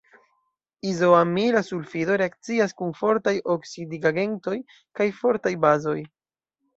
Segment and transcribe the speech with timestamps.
[0.91, 4.55] Izoamila sulfido reakcias kun fortaj oksidigagentoj
[5.01, 5.99] kaj fortaj bazoj.